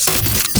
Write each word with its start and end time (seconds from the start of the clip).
freshest 0.00 0.55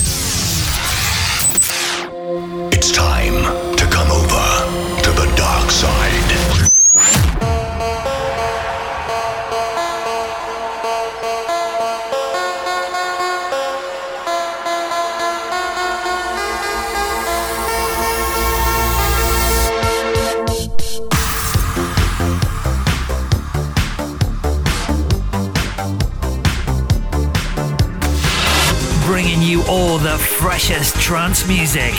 trance 31.07 31.47
music 31.47 31.95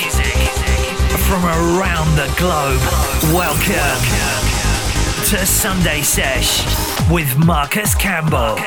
from 1.29 1.45
around 1.45 2.13
the 2.17 2.27
globe. 2.37 2.81
Welcome 3.33 4.03
to 5.27 5.45
Sunday 5.45 6.01
Sesh 6.01 6.65
with 7.09 7.37
Marcus 7.37 7.95
Campbell. 7.95 8.57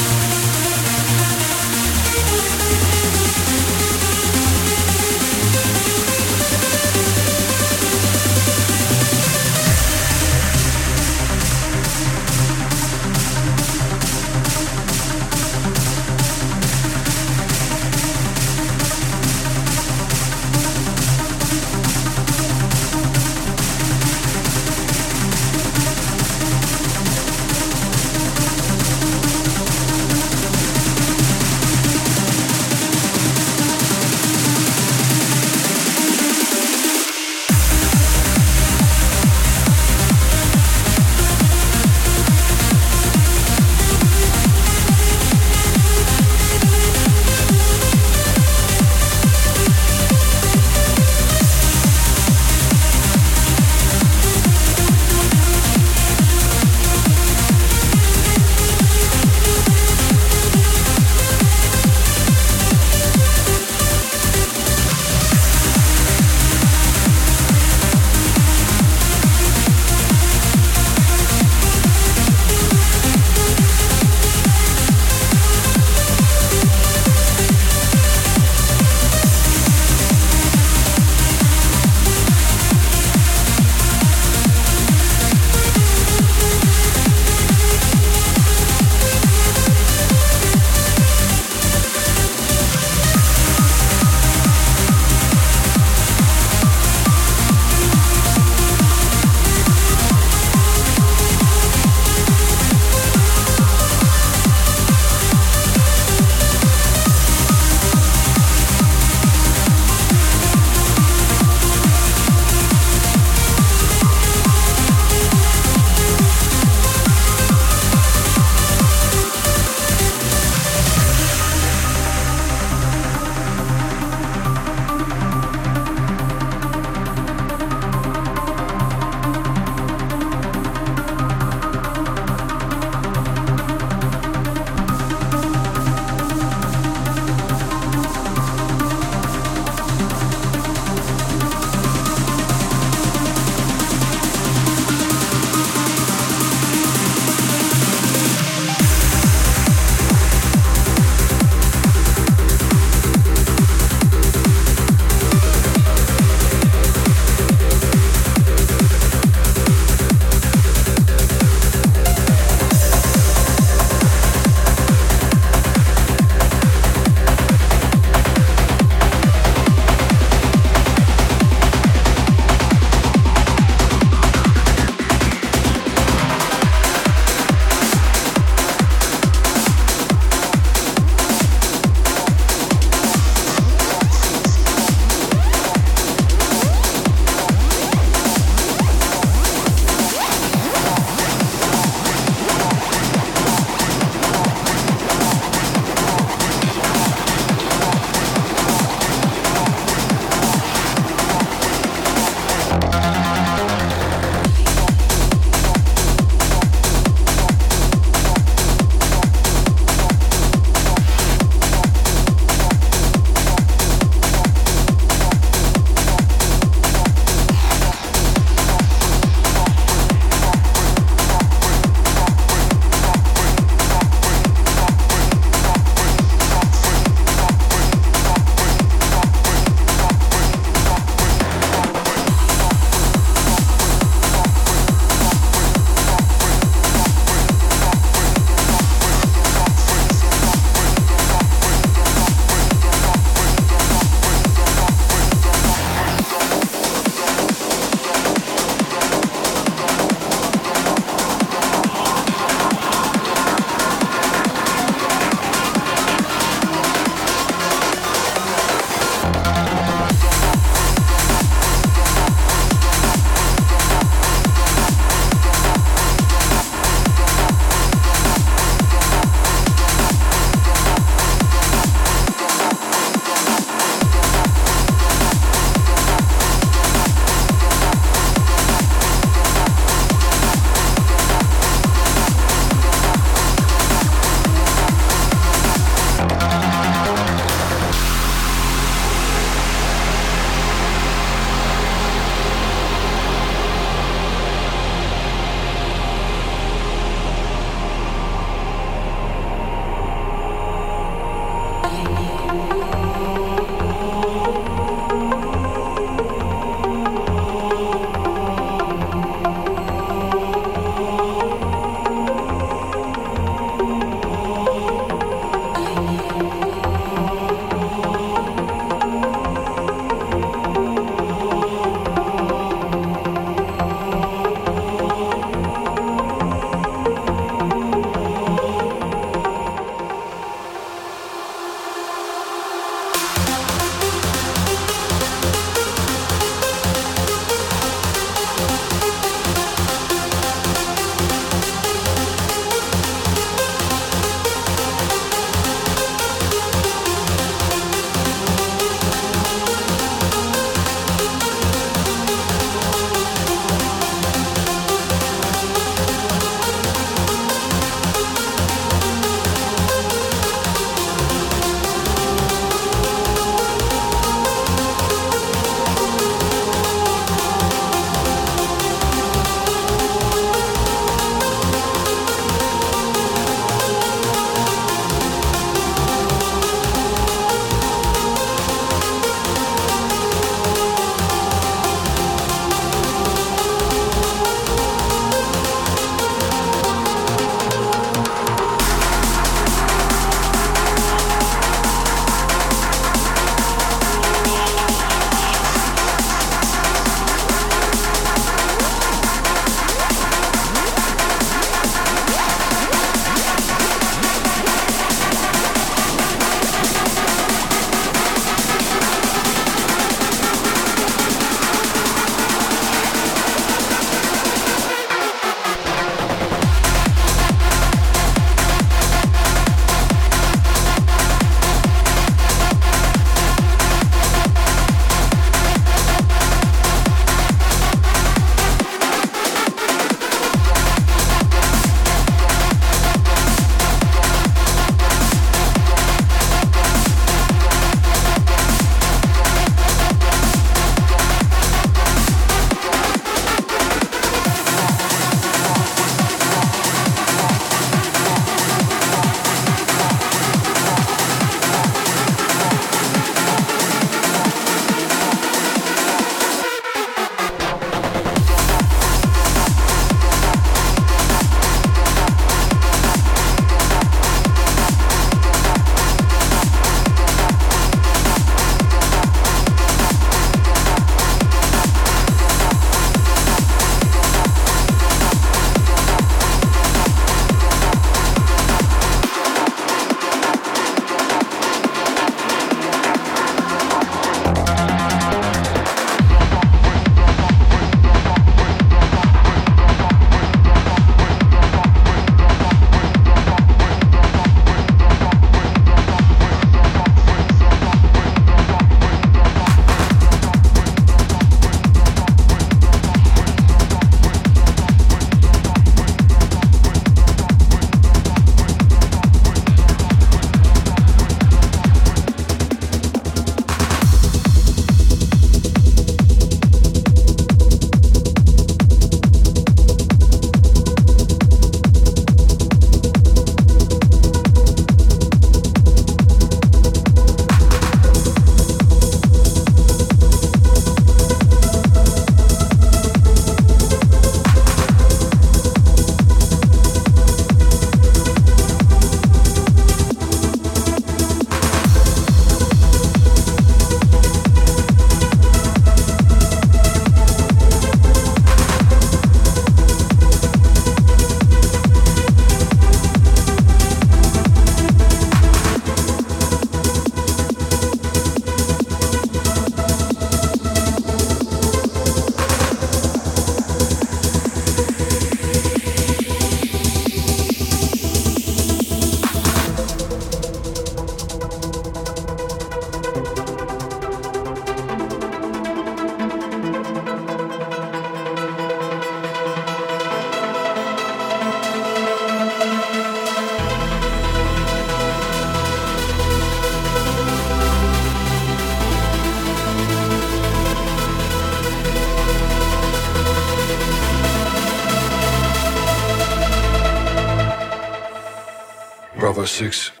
Bravo 599.59 600.00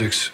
Bravo 0.00 0.33